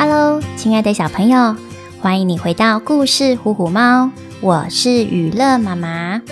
[0.00, 1.56] Hello，亲爱的小朋友，
[2.00, 4.04] 欢迎你回到故事《虎虎猫》，
[4.40, 6.22] 我是予乐妈妈。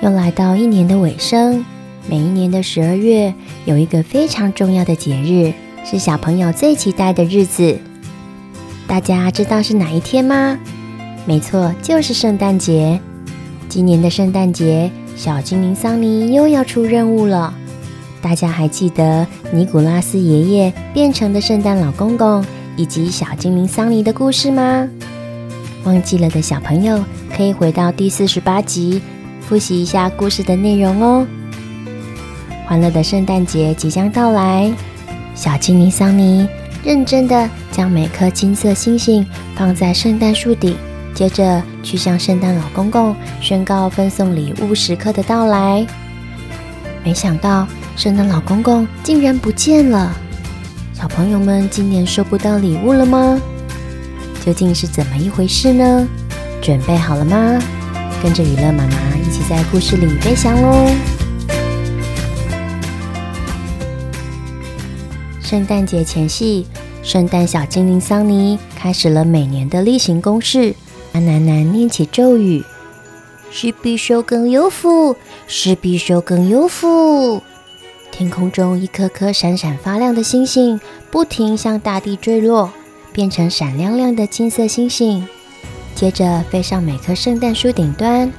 [0.00, 1.64] 又来到一年的尾声，
[2.08, 5.52] 每一年的十二月有一个非常重要的节日，
[5.84, 7.76] 是小朋友最期待的日子。
[8.86, 10.56] 大家知道是哪一天吗？
[11.26, 13.00] 没错，就是圣诞节。
[13.68, 17.54] 今年的圣诞节，小精灵桑尼又要出任务了。
[18.20, 22.44] 大家还记得尼古拉斯爷爷变成的圣诞老公公
[22.76, 24.88] 以及小精灵桑尼的故事吗？
[25.84, 27.04] 忘记了的小朋友
[27.34, 29.02] 可以回到第四十八集
[29.40, 31.26] 复习一下故事的内容哦。
[32.66, 34.72] 欢乐的圣诞节即将到来，
[35.34, 36.48] 小精灵桑尼
[36.82, 40.76] 认真的将每颗金色星星放在圣诞树顶，
[41.14, 45.86] 接着去向圣诞老公公宣告分送礼物时刻的到来。
[47.04, 47.66] 没想到。
[47.94, 50.16] 圣诞老公公竟然不见了！
[51.02, 53.36] 小朋友们今年收不到礼物了吗？
[54.46, 56.06] 究竟是怎么一回事呢？
[56.62, 57.60] 准备好了吗？
[58.22, 60.88] 跟着雨乐妈妈一起在故事里飞翔喽！
[65.40, 66.68] 圣诞节前夕，
[67.02, 70.72] 圣诞小精灵桑尼开始了每年的例行公事。
[71.12, 72.62] 他喃喃念起咒语
[73.50, 75.16] ：“施比受更有福，
[75.48, 77.42] 施比受更有福。”
[78.12, 80.78] 天空中一颗颗闪闪发亮的星星
[81.10, 82.70] 不停向大地坠落，
[83.10, 85.26] 变成闪亮亮的金色星星，
[85.94, 88.30] 接着飞上每棵圣诞树顶端，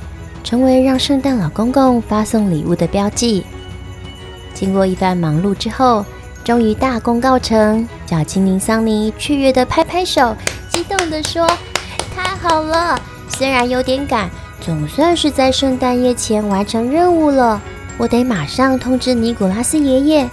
[0.43, 3.43] 成为让圣诞老公公发送礼物的标记。
[4.53, 6.05] 经过一番忙碌之后，
[6.43, 7.85] 终于大功告成。
[8.05, 10.35] 小精灵桑尼雀跃地拍拍手，
[10.69, 11.47] 激动地说
[12.15, 13.01] ：“太好了！
[13.27, 14.29] 虽然有点赶，
[14.61, 17.59] 总算是在圣诞夜前完成任务了。”
[17.97, 20.29] 我得马上通知尼古拉斯爷爷。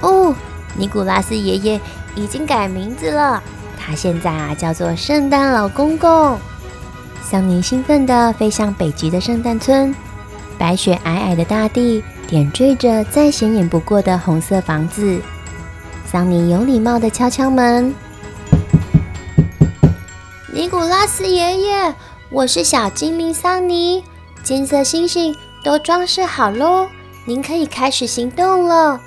[0.00, 0.34] 哦，
[0.76, 1.80] 尼古拉斯爷爷
[2.14, 3.42] 已经改名字了，
[3.78, 6.38] 他现在啊叫做圣诞老公公。
[7.22, 9.94] 桑尼兴奋地飞向北极的圣诞村，
[10.58, 15.20] 白雪皑皑的大地点缀着再显眼不过的红色房子。
[16.10, 17.94] 桑尼有礼貌地敲敲门
[20.52, 21.94] ：“尼古拉斯爷爷，
[22.30, 24.02] 我是小精灵桑尼，
[24.42, 26.86] 金色星星。”都装饰好喽，
[27.26, 29.00] 您可以开始行动了。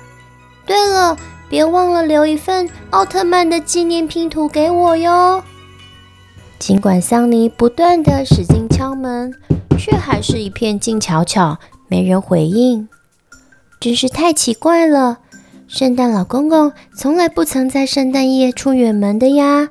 [0.66, 1.16] 对了，
[1.48, 5.42] 别忘了留一份奥特曼的纪念拼图给我哟。
[6.58, 9.32] 尽管桑尼不断地使劲敲门，
[9.78, 11.56] 却还是一片静悄悄，
[11.86, 12.88] 没人回应。
[13.80, 15.18] 真是太奇怪了，
[15.68, 19.68] 圣诞老公公从来不曾在圣诞夜出远门的呀。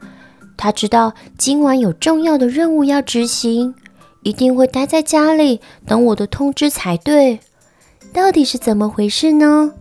[0.56, 3.76] 他知道今晚有重要的任务要执行。
[4.24, 7.40] 一定会待在家里等我的通知才对，
[8.14, 9.72] 到底是怎么回事呢？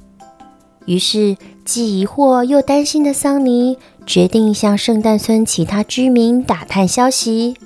[0.85, 3.77] 于是既疑惑又担心的桑尼
[4.07, 7.57] 决定向圣诞村其他居民打探消息。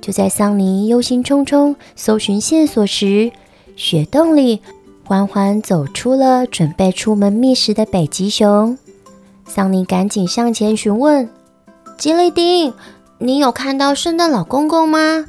[0.00, 3.32] 就在桑尼忧心忡忡搜寻线索时，
[3.76, 4.60] 雪洞里
[5.04, 8.76] 缓缓走出了准备出门觅食的北极熊。
[9.46, 11.30] 桑尼赶紧向前询问
[11.96, 12.74] ：“吉利丁，
[13.18, 15.24] 你有看到圣诞老公公吗？”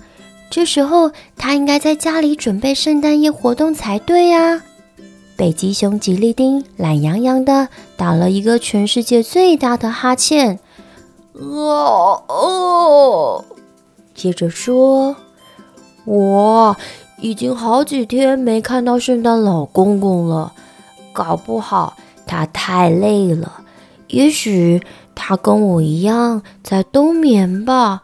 [0.54, 4.62] 这时候，他应该在家里准备圣诞夜活动才对呀。
[5.36, 10.60] 北极熊吉利丁懒洋洋地打了一个全世界最大的哈欠，
[11.34, 13.44] 哦哦，
[14.14, 15.16] 接着说
[16.06, 16.78] ：“我
[17.20, 20.54] 已经好几天没看到圣诞老公公了，
[21.12, 21.98] 搞不好
[22.28, 23.64] 他太累了，
[24.10, 24.84] 也许
[25.16, 28.04] 他跟我一样在冬眠吧。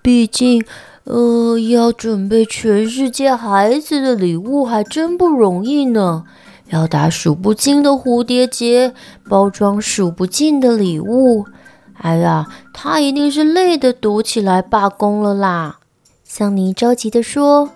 [0.00, 0.64] 毕竟……”
[1.04, 6.24] 呃，要准备全世界孩子的礼物还真不容易呢。
[6.70, 8.94] 要打数不尽的蝴蝶结，
[9.28, 11.44] 包装数不尽的礼物。
[11.92, 15.78] 哎呀，他一定是累得躲起来罢工了啦！
[16.24, 17.68] 桑尼着急地说：“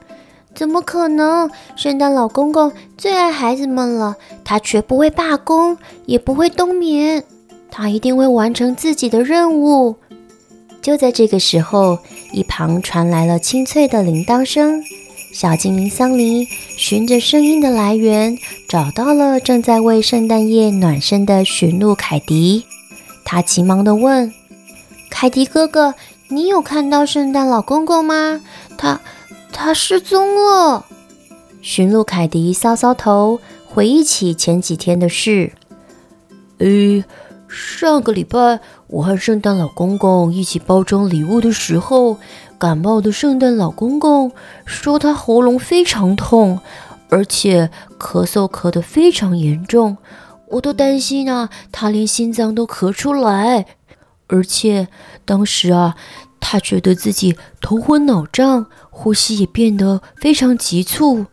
[0.55, 1.51] 怎么可能？
[1.77, 7.23] 圣诞老公公最爱孩子们了，他绝不会罢工，也不会冬眠。
[7.71, 9.97] 他一定会完成自己的任务。”
[10.89, 11.99] 就在这个时候，
[12.33, 14.83] 一旁传来了清脆的铃铛声。
[15.35, 16.47] 小精灵桑尼
[16.79, 22.65] 循着声音的来源，找到了正在为圣诞夜暖身的驯鹿凯迪。
[23.23, 24.33] 他急忙地问
[25.13, 25.95] ：“凯迪哥哥，
[26.29, 28.41] 你有看到圣诞老公公吗？
[28.79, 28.99] 他
[29.53, 30.87] 他失踪了。”
[31.61, 35.53] 驯鹿凯迪搔搔头，回忆起前几天的事。
[36.61, 37.05] 诶。
[37.49, 42.19] 上个礼拜，我和圣诞老公公一起包装礼物的时候，
[42.59, 44.31] 感冒的圣诞老公公
[44.67, 46.61] 说他喉咙非常痛，
[47.09, 49.97] 而且咳嗽咳得非常严重，
[50.49, 53.67] 我都担心啊，他连心脏都咳出来。
[54.27, 54.89] 而且
[55.25, 55.97] 当时啊，
[56.39, 61.27] 他觉得自己头昏脑胀，呼吸也变得非常急促。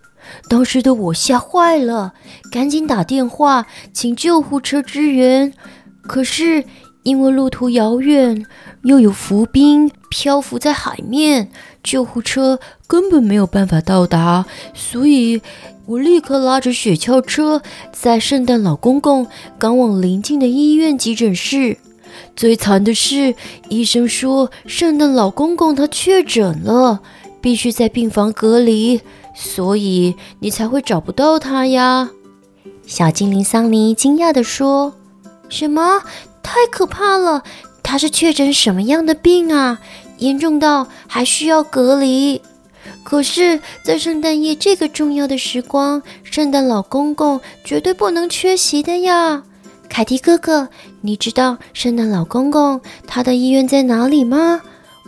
[0.50, 2.14] 当时的我吓坏了，
[2.50, 5.54] 赶紧打电话请救护车支援。
[6.08, 6.64] 可是
[7.04, 8.46] 因为路途遥远，
[8.84, 11.50] 又有浮冰漂浮在海面，
[11.84, 15.42] 救护车根本没有办法到达，所以
[15.86, 17.62] 我立刻拉着雪橇车，
[17.92, 19.28] 在圣诞老公公
[19.60, 21.78] 赶往邻近的医院急诊室。
[22.36, 23.36] 最惨的是，
[23.70, 27.02] 医生说圣诞老公公他确诊了，
[27.42, 29.02] 必须在病房隔离，
[29.36, 32.10] 所以你才会找不到他呀。
[32.88, 34.94] 小精灵桑尼惊讶地说
[35.50, 36.02] ：“什么？
[36.44, 37.44] 太可怕了！
[37.82, 39.80] 他是确诊什么样的病啊？
[40.18, 42.42] 严重到还需要隔离？
[43.04, 49.44] 可是，在圣诞夜这个重要的时光，圣诞老公公绝对不能缺席的呀！”
[49.90, 50.68] 凯蒂哥哥，
[51.02, 54.62] 你知道圣诞老公公他的医院在哪里吗？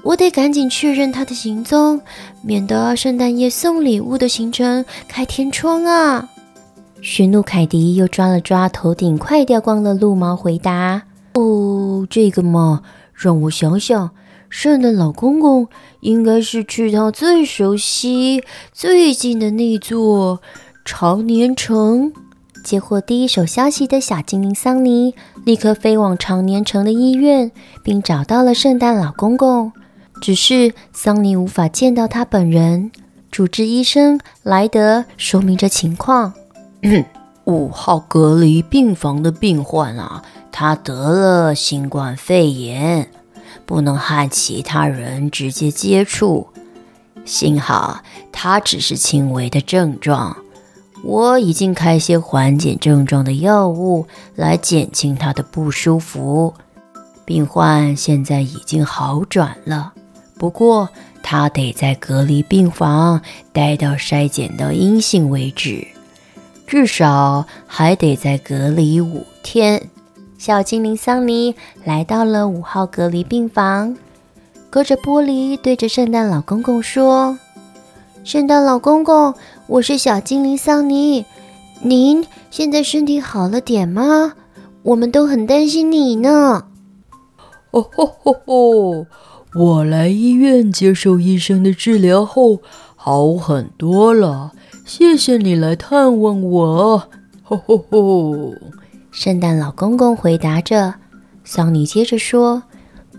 [0.04, 2.00] 我得赶紧确认他的行踪，
[2.42, 6.30] 免得圣诞夜送礼物的行程开天窗啊！
[7.02, 11.04] 驯鹿凯蒂又抓了抓头顶快掉光的鹿毛，回答
[11.34, 12.82] ：“哦，这个嘛，
[13.14, 14.12] 让我想想，
[14.50, 15.68] 圣诞老公公
[16.02, 20.42] 应该是去他最熟悉、最近的那座
[20.84, 22.12] 长年城。”
[22.64, 25.16] 接获第一手消息的小精灵桑尼
[25.46, 27.50] 立刻飞往长年城的医院，
[27.82, 29.72] 并找到了圣诞老公公。
[30.22, 32.92] 只是桑尼无法见到他本人。
[33.32, 36.34] 主治医生莱德说明着情况：
[37.46, 43.10] 五号隔离病房的病患啊，他得了新冠肺炎，
[43.66, 46.48] 不能和其他人直接接触。
[47.26, 48.02] 幸好
[48.32, 50.38] 他只是轻微的症状。
[51.04, 56.54] 我已经开些缓解症状的药物来减轻他的不舒服，
[57.24, 59.94] 病患现在已经好转了。
[60.40, 60.90] 不过
[61.22, 63.22] 他得在隔离病房
[63.54, 65.88] 待到筛检到阴性为止，
[66.68, 69.90] 至少还得再隔离五天。
[70.38, 71.56] 小精灵桑尼
[71.86, 73.96] 来到了五号隔离病房，
[74.70, 77.40] 隔着玻璃对着圣诞老公公说
[78.26, 79.34] ：“圣诞老公公。”
[79.68, 81.26] 我是小精灵桑尼，
[81.82, 84.34] 您现在身体好了点吗？
[84.84, 86.66] 我们都很担心你呢。
[87.72, 89.06] 哦吼吼吼！
[89.56, 92.60] 我来医院接受医生的治疗后，
[92.96, 94.52] 好很多了。
[94.88, 97.10] 谢谢你来探望我。
[97.44, 98.54] 吼吼吼！
[99.12, 100.94] 圣诞老公公回答着。
[101.44, 102.64] 桑尼接着说：“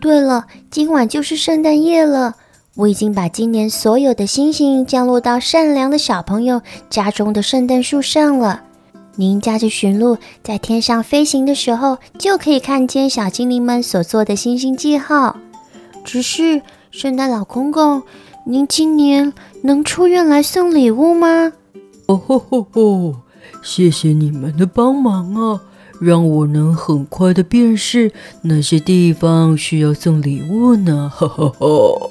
[0.01, 2.37] 对了，今晚就是圣诞夜了。”
[2.75, 8.63] 我已经把今年所有的星星降落到善良的小朋友家中的圣诞树上了。
[9.17, 15.37] 您驾着驯鹿在天上飞行的时候，就可以看见小精灵们所做的星星记号。
[16.03, 18.03] 只是，圣诞老公公，
[18.47, 21.53] 您今年能出院来送礼物吗？
[22.07, 23.17] 哦吼吼吼！
[23.63, 25.61] 谢谢你们的帮忙啊，
[26.01, 28.13] 让我能很快的辨识
[28.43, 31.11] 哪些地方需要送礼物呢。
[31.15, 32.11] 哈哈哈。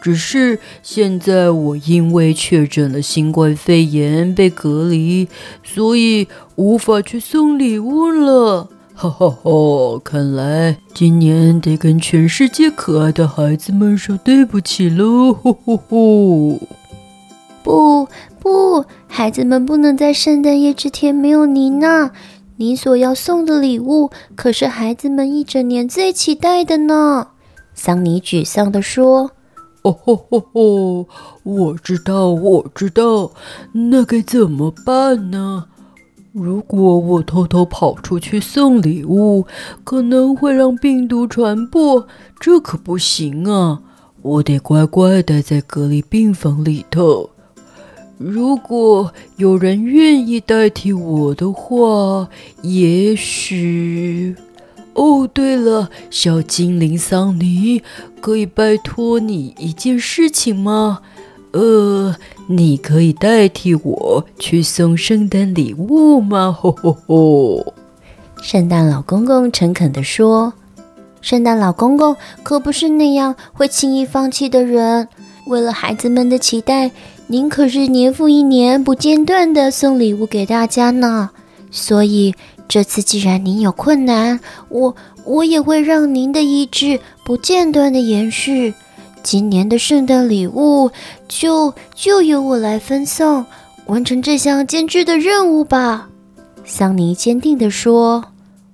[0.00, 5.28] 只是现在我因为确诊了新冠肺炎被隔离，
[5.62, 8.68] 所以无法去送礼物了。
[8.94, 10.00] 哈哈哈！
[10.04, 15.32] 看来今年得跟全世界可爱的孩子们说对不起喽。
[15.32, 16.60] 呼呼呼！
[17.64, 18.06] 不
[18.38, 22.10] 不，孩子们不能在圣诞夜之天没有您呐！
[22.56, 27.28] 您所要送的礼物可是孩子们一整年最期待的呢。
[27.74, 29.30] 桑尼沮丧地说。
[29.82, 31.06] 哦吼吼吼！
[31.42, 33.32] 我知道，我知道，
[33.72, 35.64] 那该怎么办呢？
[36.32, 39.46] 如果我偷偷跑出去送礼物，
[39.84, 42.06] 可能会让病毒传播，
[42.38, 43.80] 这可不行啊！
[44.22, 47.30] 我得乖乖待在隔离病房里头。
[48.18, 52.28] 如果有人愿意代替我的话，
[52.62, 54.36] 也许……
[54.94, 57.82] 哦，对了，小精灵桑尼，
[58.20, 61.00] 可以拜托你一件事情吗？
[61.50, 62.14] 呃，
[62.48, 66.50] 你可以代替我去送圣诞礼物吗？
[66.56, 67.74] 吼吼吼！
[68.40, 70.52] 圣诞老公公诚恳地说
[71.20, 75.08] ：“圣诞老公公可不是那样会轻易放弃的人。
[75.46, 76.90] 为了孩子们的期待，
[77.26, 81.30] 您可是年复一年不间断的送礼物给大家呢。
[81.70, 82.34] 所以。”
[82.66, 84.40] 这次既然您有困难，
[84.70, 88.72] 我我也会让您的意志不间断的延续。
[89.22, 90.90] 今年的圣诞礼物
[91.28, 93.44] 就就由我来分送，
[93.84, 96.08] 完成这项艰巨的任务吧。”
[96.64, 98.24] 桑尼坚定地说。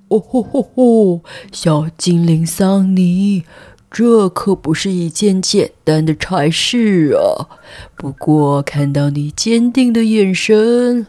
[0.06, 1.20] 哦吼吼吼，
[1.52, 3.44] 小精灵桑尼，
[3.90, 7.58] 这可不是一件简单的差事啊！
[7.96, 11.08] 不过看到你坚定的眼神，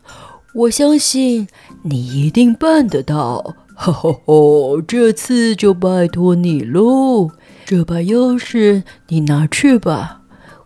[0.55, 1.47] 我相信
[1.83, 3.55] 你一定办得到。
[3.75, 7.29] 吼吼吼，这次就拜托你喽！
[7.65, 10.21] 这把钥匙你拿去吧，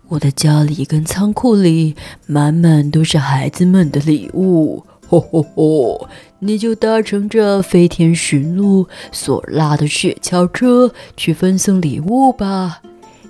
[0.09, 1.95] 我的家里跟仓库里
[2.25, 4.85] 满满都是孩子们的礼物。
[5.07, 6.09] 吼吼吼！
[6.39, 12.81] 你就搭乘着飞天驯鹿索拉的雪橇车去分送礼物吧。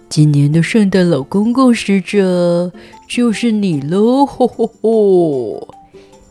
[0.10, 2.72] 今年的圣诞老公公使者
[3.10, 4.26] 就是你喽！
[4.26, 5.68] 吼吼吼！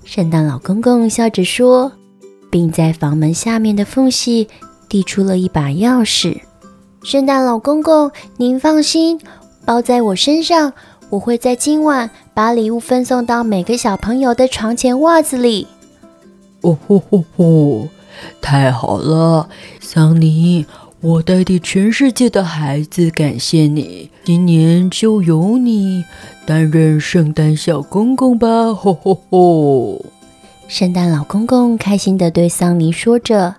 [0.04, 1.90] 圣诞老公公笑着说，
[2.50, 4.48] 并在房门下面的缝隙
[4.88, 6.38] 递出了一把钥匙。
[7.02, 9.20] 圣诞老公公，您放心，
[9.64, 10.72] 包在我身上，
[11.10, 15.66] 我会在今晚把礼物分送到每个小朋友的床前袜子里。
[16.62, 17.88] 哦吼吼吼！
[18.40, 19.48] 太好了，
[19.80, 20.66] 桑尼，
[21.00, 24.10] 我代替全世界的孩子感谢你。
[24.24, 26.04] 今年就由你
[26.46, 28.72] 担任圣诞小公公吧！
[28.72, 30.04] 吼吼吼！
[30.66, 33.56] 圣诞老公公开心地对桑尼说着。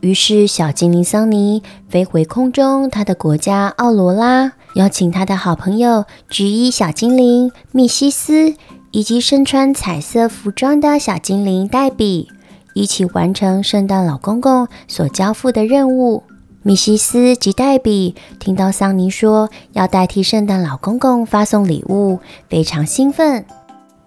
[0.00, 8.54] 于是，小精灵桑尼飞回空中，他的国家奥罗拉邀请他的好朋友橘衣小精灵密西斯，
[8.90, 12.28] 以及身穿彩色服装的小精灵黛比。
[12.74, 16.24] 一起完成圣诞老公公所交付的任务。
[16.64, 23.44] 密西斯及黛比听到桑尼说要代替圣诞老公公发送礼物，非常兴奋。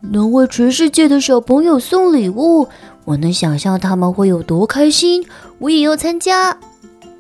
[0.02, 2.68] 能为全世界的小朋友送礼物，
[3.06, 5.26] 我能想象他们会有多开心。
[5.60, 6.58] 我也要参加。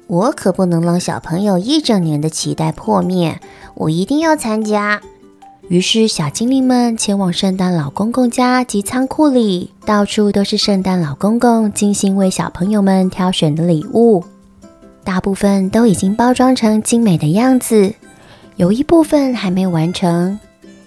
[0.07, 3.39] 我可不能让小朋友一整年的期待破灭，
[3.75, 5.01] 我一定要参加。
[5.67, 14.23] 于是，小精灵们前往圣诞老公公家及仓库里，到处都是圣诞老公公精心为小朋友们挑选的礼物。
[15.03, 17.93] 大部分都已经包装成精美的样子，
[18.55, 20.39] 有一部分还没完成。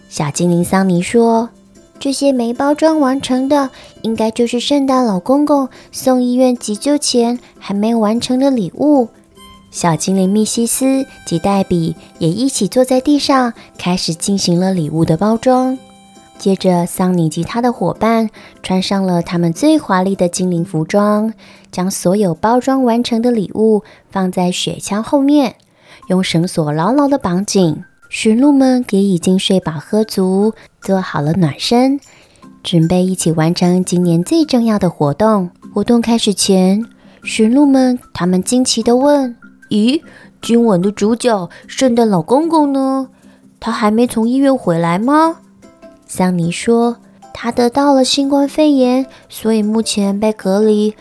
[0.09, 1.51] 小精灵桑尼说
[2.01, 9.09] ：“这些没包装完成的，应该就是圣诞老公公送医院急救前还没完成的礼物。”
[9.71, 15.79] 小精灵密西斯及黛比也一起坐在地上，开始进行了礼物的包装。
[16.39, 18.31] 接着，桑尼及他的伙伴
[18.63, 21.35] 穿上了他们最华丽的精灵服装，
[21.71, 25.57] 将所有包装完成的礼物放在雪橇后面，
[26.09, 27.85] 用绳索牢牢地绑紧。
[28.11, 32.01] 驯鹿们也已经睡饱喝足，做好了暖身，
[32.61, 35.49] 准备一起完成今年最重要的活动。
[35.73, 36.85] 活动开始前，
[37.23, 39.37] 驯鹿们他们惊奇地问。
[39.69, 40.03] 咦，
[40.43, 43.07] 今晚的主角圣诞老公公呢？
[43.61, 45.37] 他还没从医院回来吗？
[46.05, 46.97] 桑尼说，
[47.33, 50.97] 他得到了新冠肺炎，所以目前被隔离。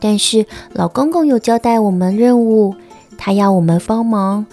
[0.00, 2.74] 但是老公公有交代我们任务，
[3.16, 4.44] 他要我们帮忙。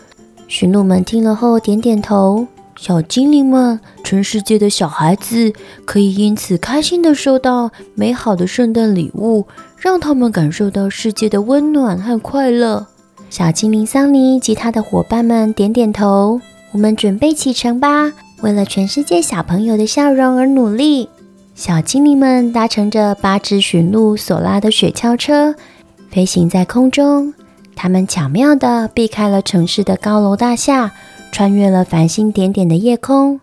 [0.48, 2.48] 驯鹿们听了后点点头。
[2.78, 5.54] 小精灵们，全世界的小孩子
[5.86, 9.46] 可以因此开心地收到美好的圣诞礼物，
[9.78, 12.88] 让他们感受到世界的温暖和快乐。
[13.30, 16.42] 小精灵桑尼及他的伙伴们点点头，
[16.74, 18.12] 我们准备启程吧！
[18.42, 21.08] 为了全世界小朋友的笑容而努力。
[21.56, 25.56] 小精灵们搭乘着八只驯鹿所拉的雪橇车，
[26.12, 27.34] 飞行在空中。
[27.76, 30.92] 他们巧妙地避开了城市的高楼大厦，
[31.32, 33.42] 穿越了繁星点点的夜空。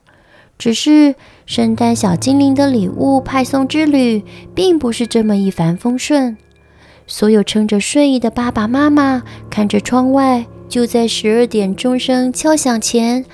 [0.59, 4.25] 只是圣诞小精灵的礼物派送之旅，
[4.55, 6.37] 并不是这么一帆风顺。
[7.07, 13.25] 所有撑着睡意的爸爸妈妈看着窗外，就在十二点钟声敲响前，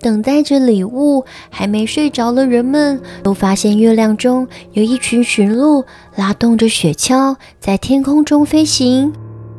[0.00, 1.24] 等待着礼物。
[1.50, 5.84] 还没睡着的人们都发现月亮中有一群驯鹿
[6.16, 9.12] 拉动着雪橇在天空中飞行，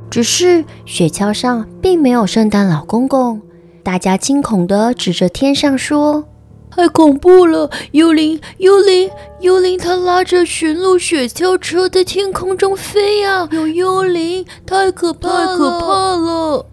[0.10, 3.42] 只是雪橇上并没有圣诞老公公。
[3.84, 6.25] 大家惊恐地指着天上说。
[6.72, 7.70] 太恐怖了！
[7.94, 9.10] 幽灵，幽灵，
[9.42, 9.78] 幽灵！
[9.78, 13.50] 它拉着驯鹿雪橇车在天空中飞呀！
[13.51, 16.66] 有幽灵，太可怕了，太可怕了！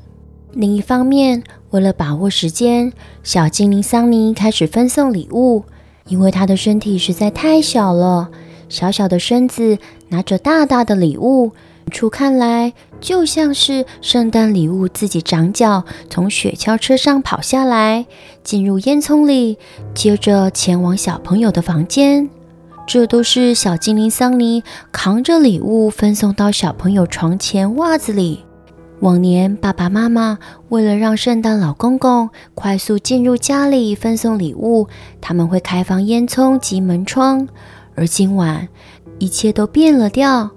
[0.52, 5.64] 另一方面，为了把握时间，小精灵桑尼开始分送礼物，
[6.09, 8.28] 因为他的身体实在太小了，
[8.69, 9.78] 小小的身子
[10.11, 11.52] 拿着大大的礼物。
[11.87, 18.07] 远处看来，就像是圣诞礼物自己长脚从雪橇车上跑下来，
[18.43, 19.57] 进入烟囱里，
[19.95, 22.28] 接着前往小朋友的房间。
[22.88, 28.45] 这都是小精灵桑尼扛着礼物分送到小朋友床前袜子里。
[29.00, 30.38] 往年爸爸妈妈
[30.71, 34.88] 为了让圣诞老公公快速进入家里分送礼物，
[35.21, 37.47] 他们会开放烟囱及门窗，
[37.95, 38.66] 而今晚
[39.21, 40.50] 一切都变了调。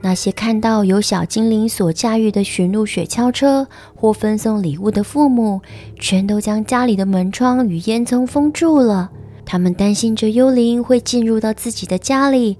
[0.00, 5.60] 那些看到由小精灵所驾驭的驯鹿雪橇车或分送礼物的父母，
[5.98, 9.10] 全都将家里的门窗与烟囱封住了。
[9.44, 12.58] 他们担心着幽灵会进入到自己的家里。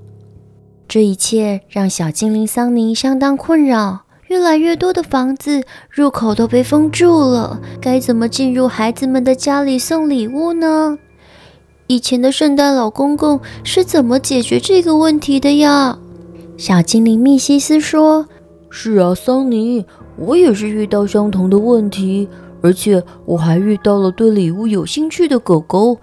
[0.88, 4.00] 这一切让小精灵桑尼相当困扰。
[4.28, 10.98] 越来越多的房子入口都被封住了，该怎么进入孩子们的家里送礼物呢？
[11.86, 15.98] 以前的圣诞老公公是怎么解决这个问题的呀？
[16.58, 18.26] 小精灵密西斯说
[18.68, 19.86] ：“是啊，桑尼，
[20.16, 22.28] 我也是遇到相同的问题，
[22.60, 25.96] 而且我还遇到了对礼物有兴趣的狗狗。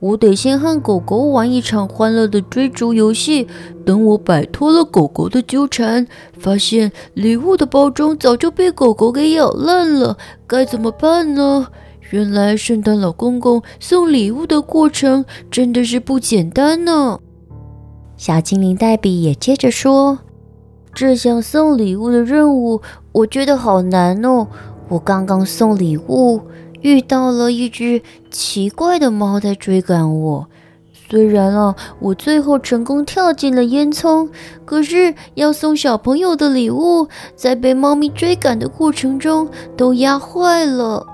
[0.00, 3.46] 我得先和狗狗玩一场欢乐的追逐游戏。
[3.84, 6.06] 等我摆脱了狗狗的纠缠，
[6.38, 11.66] 发现礼物的包装早就被狗狗给咬烂了，该怎么办呢？
[12.08, 17.20] 原来圣诞老公公送礼物的过程真的是不简单呢。”
[18.18, 20.18] 小精灵黛比也接着说
[20.92, 22.82] ：“这项送礼物的任务，
[23.12, 24.48] 我觉得好难哦。
[24.88, 26.40] 我刚刚送礼物，
[26.80, 30.48] 遇到了一只奇怪的猫在追赶我。
[31.08, 34.28] 虽然啊，我最后成功跳进了烟囱，
[34.64, 37.06] 可是要送小朋友的礼物，
[37.36, 41.06] 在被猫咪追赶的过程中都压坏了。”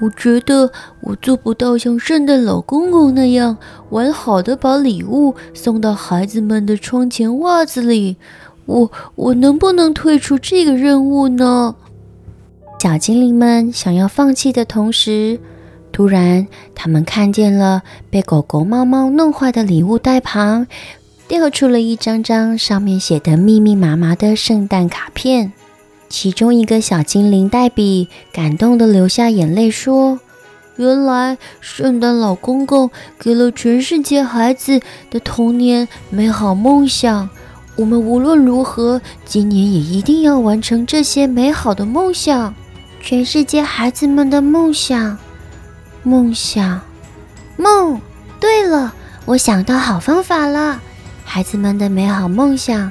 [0.00, 0.70] 我觉得
[1.02, 3.56] 我做不到像圣诞老公公那样
[3.90, 8.16] 完好的把礼物送到孩子们的窗前袜子里。
[8.66, 11.74] 我我能不能退出这个任务呢？
[12.78, 15.38] 小精灵们想要放弃的同时，
[15.92, 20.66] 突然他们看见了被狗狗、猫猫弄坏的礼物袋旁，
[21.28, 25.52] 掉出了一张张上面写的密密麻麻的圣诞卡片。
[26.10, 30.18] 其中一个小精灵黛比感动的流下眼泪，说
[30.74, 37.30] ：“原来圣诞老公公给了全世界孩子的童年美好梦想。
[37.76, 42.52] 我们无论如何，今年也一定要完成这些美好的梦想。
[43.00, 45.16] 全世界孩子们的梦想，
[46.02, 46.80] 梦想，
[47.56, 48.00] 梦。
[48.40, 48.94] 对了，
[49.26, 50.80] 我想到好方法了，
[51.24, 52.90] 孩子们的美好梦想。”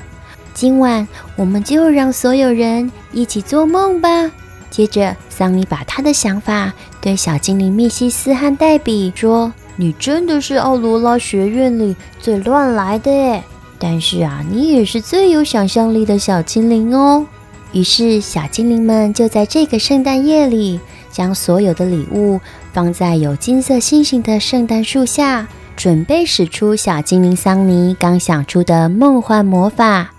[0.52, 1.08] 今晚
[1.40, 4.30] 我们就让所有人一起做梦吧。
[4.70, 13.42] 接着，桑尼把他的想法对小精灵密西斯和黛比说：“你真的是奥罗拉学院里最乱来的耶，
[13.80, 17.26] 但是啊，你也是最有想象力的小精灵哦。”
[17.72, 20.78] 于是，小精灵们就在这个圣诞夜里，
[21.10, 22.42] 将所有的礼物
[22.74, 25.48] 放在有金色星星的圣诞树下，
[25.78, 30.12] 准备使出小精灵桑尼刚想出的梦幻魔法。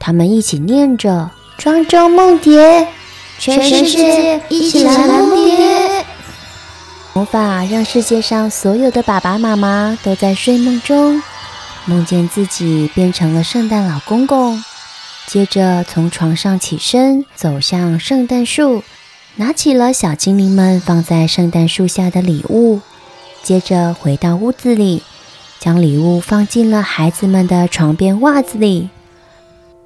[0.00, 2.88] 他们一起念着：“庄周梦蝶，
[3.38, 6.04] 全世界一起来梦蝶。”
[7.12, 11.22] 魔法让世界上所有的爸爸妈妈都在睡梦中，
[11.84, 14.64] 梦见自己变成了圣诞老公公。
[15.26, 18.82] 接着从床上起身，走向圣诞树，
[19.36, 22.80] 拿起了小精灵们放在圣诞树下的礼物。
[23.42, 25.02] 接着回到屋子里，
[25.58, 28.88] 将礼物放进了孩子们的床边袜子里。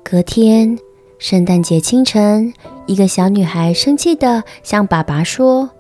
[0.05, 0.79] 隔天，
[1.19, 2.53] 圣诞节清晨，
[2.85, 5.71] 一个小女孩生气地向爸爸说：“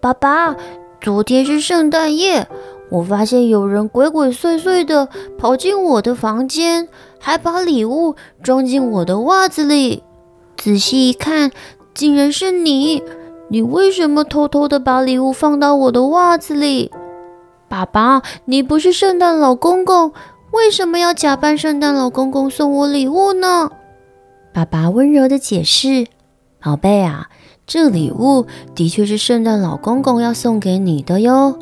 [0.00, 0.54] 爸爸，
[1.00, 2.46] 昨天是圣诞夜，
[2.90, 10.04] 我发现有人鬼鬼祟祟地跑进我的房间，还把礼物装进我的袜子里。
[10.56, 11.50] 仔细一看，
[11.92, 13.02] 竟然是你！
[13.48, 16.92] 你为什么偷偷地把礼物放到我的袜子里？
[17.68, 20.12] 爸爸，你不是圣诞老公公。”
[20.52, 23.70] 为什么要假扮圣诞老公公送我礼物呢？
[24.52, 26.08] 爸爸温柔地解释
[26.60, 27.28] ：“宝贝啊，
[27.68, 31.56] 这礼物的确是圣诞老公公要送给你的哟。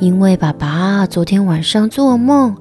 [0.00, 2.56] 因为爸爸昨天晚上做梦，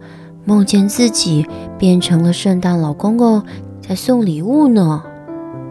[0.45, 1.47] 梦见自己
[1.79, 3.43] 变成了圣诞老公公
[3.81, 5.01] 在送礼物呢。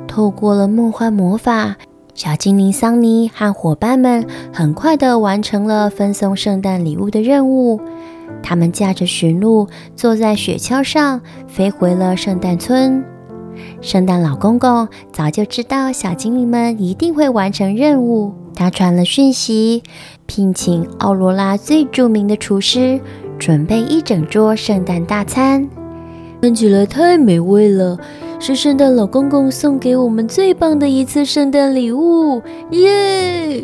[0.08, 1.76] 透过了梦幻魔法，
[2.14, 7.80] 小精灵桑尼和伙伴们很快地完成了分送圣诞礼物的任务。”
[8.42, 13.04] 他们驾着驯鹿，坐在雪橇上，飞回了圣诞村。
[13.80, 19.82] 圣诞老公公早就知道小精灵们一定会完成任务，他传了讯息，
[20.26, 23.00] 聘请奥罗拉最著名的厨师，
[23.38, 25.68] 准备一整桌圣诞大餐。
[26.40, 27.98] 看起来太美味了，
[28.38, 33.62] 是圣诞老公公送给我们最棒的一次圣诞礼物，耶！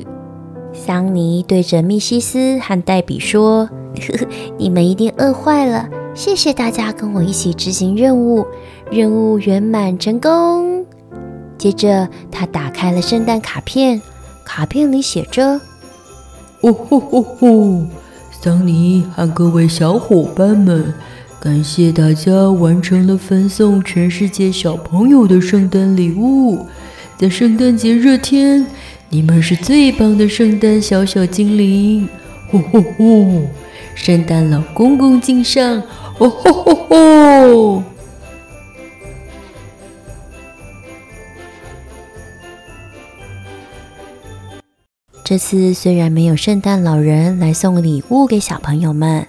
[0.77, 3.69] 桑尼对着密西斯和黛比说。
[3.99, 4.27] 呵呵，
[4.59, 5.89] 你们一定饿坏了。
[6.15, 8.47] 谢谢大家跟我一起执行任务，
[8.91, 10.85] 任务圆满成功。
[11.57, 14.01] 接着，他打开了圣诞卡片，
[14.45, 15.61] 卡片里写着
[16.61, 17.87] ：“哦吼吼吼！
[18.43, 20.93] 桑尼和各位小伙伴们，
[21.41, 26.67] 感谢大家完成了分送全世界小朋友的圣诞礼物，
[27.17, 28.67] 在圣诞节热天，
[29.17, 32.07] 你们是最棒的圣诞小小精灵！
[32.53, 33.47] 吼吼吼！
[33.95, 35.83] 圣诞老公公敬上！
[36.19, 37.83] 哦吼吼吼！
[45.25, 49.27] 这次虽然没有圣诞老人来送礼物给小朋友们。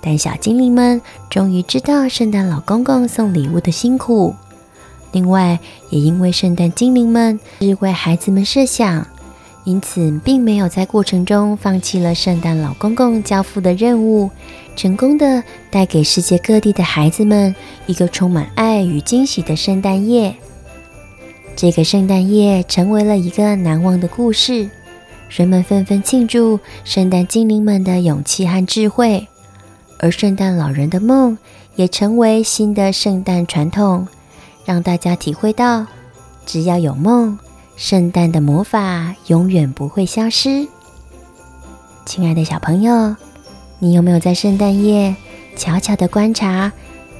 [0.00, 4.34] 但小精灵们终于知道圣诞老公公送礼物的辛苦，
[5.12, 9.06] 另外也因为圣诞精灵们是为孩子们设想，
[9.68, 14.30] 因此并没有在过程中放弃了圣诞老公公交付的任务，
[14.74, 17.54] 成功的带给世界各地的孩子们
[17.84, 20.34] 一个充满爱与惊喜的圣诞夜。
[21.54, 24.70] 这个圣诞夜成为了一个难忘的故事，
[25.28, 29.28] 人们纷纷庆祝圣诞精灵们的勇气和智慧。
[29.98, 31.36] 而圣诞老人的梦
[31.76, 34.08] 也成为新的圣诞传统，
[34.64, 35.84] 让大家体会到，
[36.46, 37.38] 只要有梦，
[37.78, 40.66] 圣诞的魔法永远不会消失。
[42.04, 43.14] 亲爱的小朋友，
[43.78, 45.14] 你有没有在圣诞夜
[45.56, 46.72] 悄悄的观察？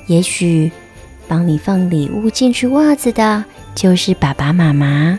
[0.09, 0.73] 也许
[1.29, 3.45] 帮你放礼物进去袜子的，
[3.77, 5.17] 就是爸爸妈妈。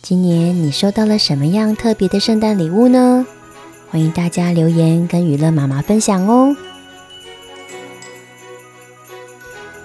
[0.00, 3.26] 今年你收到了什么样特别的圣诞礼物呢？
[3.90, 6.54] 欢迎大家留言跟娱乐妈妈分享哦。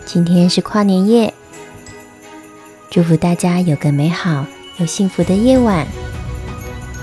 [0.05, 1.33] 今天是跨年夜，
[2.89, 4.45] 祝福大家有个美好
[4.77, 5.85] 又幸福的夜晚。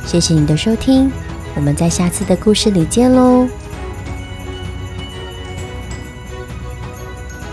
[0.04, 1.10] 谢谢你的收听，
[1.54, 3.46] 我们在下次的故事里见喽。